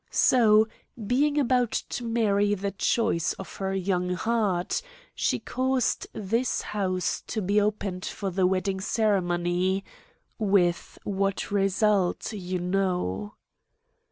So, 0.09 0.67
being 1.05 1.37
about 1.39 1.73
to 1.89 2.03
marry 2.03 2.55
the 2.55 2.71
choice 2.71 3.33
of 3.33 3.57
her 3.57 3.75
young 3.75 4.15
heart, 4.15 4.81
she 5.13 5.37
caused 5.37 6.07
this 6.11 6.61
house 6.63 7.21
to 7.27 7.39
be 7.39 7.61
opened 7.61 8.05
for 8.05 8.31
the 8.31 8.47
wedding 8.47 8.81
ceremony; 8.81 9.83
with 10.39 10.97
what 11.03 11.51
result, 11.51 12.33
you 12.33 12.57
know. 12.57 13.35